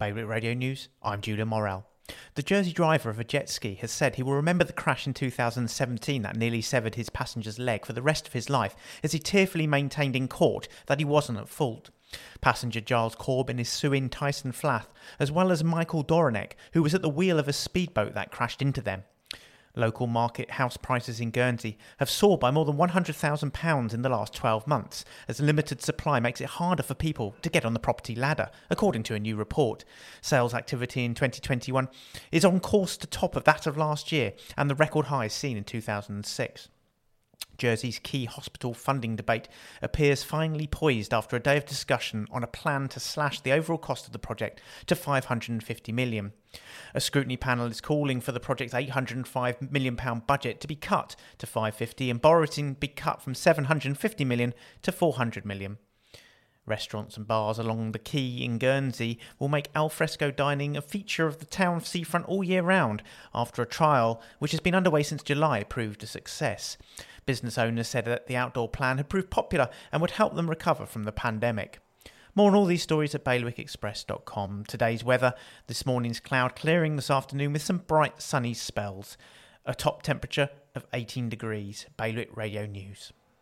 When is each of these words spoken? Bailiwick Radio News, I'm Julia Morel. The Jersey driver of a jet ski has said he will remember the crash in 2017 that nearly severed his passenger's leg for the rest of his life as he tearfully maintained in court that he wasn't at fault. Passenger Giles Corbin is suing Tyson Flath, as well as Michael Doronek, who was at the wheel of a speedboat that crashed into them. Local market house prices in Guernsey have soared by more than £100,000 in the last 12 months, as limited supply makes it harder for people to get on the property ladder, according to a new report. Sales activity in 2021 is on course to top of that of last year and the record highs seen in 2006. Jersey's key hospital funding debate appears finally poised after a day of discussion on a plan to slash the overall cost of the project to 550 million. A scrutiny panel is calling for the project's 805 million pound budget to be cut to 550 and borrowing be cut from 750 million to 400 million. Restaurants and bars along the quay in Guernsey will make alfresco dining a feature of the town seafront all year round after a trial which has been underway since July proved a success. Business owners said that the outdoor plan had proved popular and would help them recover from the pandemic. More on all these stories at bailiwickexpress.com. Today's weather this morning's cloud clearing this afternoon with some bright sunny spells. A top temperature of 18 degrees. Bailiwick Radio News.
Bailiwick 0.00 0.26
Radio 0.26 0.54
News, 0.54 0.88
I'm 1.02 1.20
Julia 1.20 1.44
Morel. 1.44 1.84
The 2.34 2.42
Jersey 2.42 2.72
driver 2.72 3.10
of 3.10 3.20
a 3.20 3.24
jet 3.24 3.50
ski 3.50 3.74
has 3.82 3.90
said 3.90 4.14
he 4.14 4.22
will 4.22 4.32
remember 4.32 4.64
the 4.64 4.72
crash 4.72 5.06
in 5.06 5.12
2017 5.12 6.22
that 6.22 6.36
nearly 6.36 6.62
severed 6.62 6.94
his 6.94 7.10
passenger's 7.10 7.58
leg 7.58 7.84
for 7.84 7.92
the 7.92 8.00
rest 8.00 8.26
of 8.26 8.32
his 8.32 8.48
life 8.48 8.74
as 9.02 9.12
he 9.12 9.18
tearfully 9.18 9.66
maintained 9.66 10.16
in 10.16 10.26
court 10.26 10.68
that 10.86 11.00
he 11.00 11.04
wasn't 11.04 11.38
at 11.38 11.50
fault. 11.50 11.90
Passenger 12.40 12.80
Giles 12.80 13.14
Corbin 13.14 13.58
is 13.58 13.68
suing 13.68 14.08
Tyson 14.08 14.52
Flath, 14.52 14.88
as 15.18 15.30
well 15.30 15.52
as 15.52 15.62
Michael 15.62 16.02
Doronek, 16.02 16.52
who 16.72 16.82
was 16.82 16.94
at 16.94 17.02
the 17.02 17.10
wheel 17.10 17.38
of 17.38 17.46
a 17.46 17.52
speedboat 17.52 18.14
that 18.14 18.32
crashed 18.32 18.62
into 18.62 18.80
them. 18.80 19.02
Local 19.76 20.06
market 20.06 20.52
house 20.52 20.76
prices 20.76 21.20
in 21.20 21.30
Guernsey 21.30 21.78
have 21.98 22.10
soared 22.10 22.40
by 22.40 22.50
more 22.50 22.64
than 22.64 22.76
£100,000 22.76 23.94
in 23.94 24.02
the 24.02 24.08
last 24.08 24.34
12 24.34 24.66
months, 24.66 25.04
as 25.28 25.40
limited 25.40 25.80
supply 25.80 26.18
makes 26.18 26.40
it 26.40 26.48
harder 26.48 26.82
for 26.82 26.94
people 26.94 27.36
to 27.42 27.48
get 27.48 27.64
on 27.64 27.72
the 27.72 27.78
property 27.78 28.14
ladder, 28.14 28.50
according 28.68 29.04
to 29.04 29.14
a 29.14 29.20
new 29.20 29.36
report. 29.36 29.84
Sales 30.20 30.54
activity 30.54 31.04
in 31.04 31.14
2021 31.14 31.88
is 32.32 32.44
on 32.44 32.58
course 32.58 32.96
to 32.96 33.06
top 33.06 33.36
of 33.36 33.44
that 33.44 33.66
of 33.66 33.76
last 33.76 34.10
year 34.10 34.32
and 34.56 34.68
the 34.68 34.74
record 34.74 35.06
highs 35.06 35.32
seen 35.32 35.56
in 35.56 35.64
2006. 35.64 36.68
Jersey's 37.60 37.98
key 37.98 38.24
hospital 38.24 38.72
funding 38.72 39.16
debate 39.16 39.46
appears 39.82 40.22
finally 40.22 40.66
poised 40.66 41.12
after 41.12 41.36
a 41.36 41.42
day 41.42 41.58
of 41.58 41.66
discussion 41.66 42.26
on 42.30 42.42
a 42.42 42.46
plan 42.46 42.88
to 42.88 42.98
slash 42.98 43.42
the 43.42 43.52
overall 43.52 43.76
cost 43.76 44.06
of 44.06 44.14
the 44.14 44.18
project 44.18 44.62
to 44.86 44.96
550 44.96 45.92
million. 45.92 46.32
A 46.94 47.02
scrutiny 47.02 47.36
panel 47.36 47.66
is 47.66 47.82
calling 47.82 48.22
for 48.22 48.32
the 48.32 48.40
project's 48.40 48.72
805 48.72 49.70
million 49.70 49.94
pound 49.94 50.26
budget 50.26 50.58
to 50.62 50.68
be 50.68 50.74
cut 50.74 51.14
to 51.36 51.46
550 51.46 52.08
and 52.08 52.22
borrowing 52.22 52.76
be 52.80 52.88
cut 52.88 53.20
from 53.20 53.34
750 53.34 54.24
million 54.24 54.54
to 54.80 54.90
400 54.90 55.44
million. 55.44 55.76
Restaurants 56.64 57.18
and 57.18 57.26
bars 57.26 57.58
along 57.58 57.92
the 57.92 57.98
quay 57.98 58.42
in 58.42 58.56
Guernsey 58.56 59.18
will 59.38 59.48
make 59.48 59.68
alfresco 59.74 60.30
dining 60.30 60.78
a 60.78 60.82
feature 60.82 61.26
of 61.26 61.38
the 61.38 61.44
town 61.44 61.82
seafront 61.82 62.24
all 62.24 62.42
year 62.42 62.62
round 62.62 63.02
after 63.34 63.60
a 63.60 63.66
trial 63.66 64.22
which 64.38 64.52
has 64.52 64.60
been 64.60 64.74
underway 64.74 65.02
since 65.02 65.22
July 65.22 65.62
proved 65.62 66.02
a 66.02 66.06
success. 66.06 66.78
Business 67.30 67.58
owners 67.58 67.86
said 67.86 68.06
that 68.06 68.26
the 68.26 68.34
outdoor 68.34 68.68
plan 68.68 68.96
had 68.96 69.08
proved 69.08 69.30
popular 69.30 69.68
and 69.92 70.00
would 70.00 70.10
help 70.10 70.34
them 70.34 70.50
recover 70.50 70.84
from 70.84 71.04
the 71.04 71.12
pandemic. 71.12 71.78
More 72.34 72.48
on 72.48 72.56
all 72.56 72.64
these 72.64 72.82
stories 72.82 73.14
at 73.14 73.24
bailiwickexpress.com. 73.24 74.64
Today's 74.66 75.04
weather 75.04 75.34
this 75.68 75.86
morning's 75.86 76.18
cloud 76.18 76.56
clearing 76.56 76.96
this 76.96 77.08
afternoon 77.08 77.52
with 77.52 77.62
some 77.62 77.84
bright 77.86 78.20
sunny 78.20 78.52
spells. 78.52 79.16
A 79.64 79.76
top 79.76 80.02
temperature 80.02 80.50
of 80.74 80.86
18 80.92 81.28
degrees. 81.28 81.86
Bailiwick 81.96 82.36
Radio 82.36 82.66
News. 82.66 83.12